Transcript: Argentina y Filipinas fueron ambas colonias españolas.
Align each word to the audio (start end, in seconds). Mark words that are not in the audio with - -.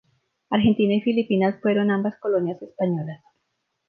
Argentina 0.49 0.95
y 0.95 1.01
Filipinas 1.01 1.61
fueron 1.61 1.91
ambas 1.91 2.15
colonias 2.19 2.59
españolas. 2.63 3.21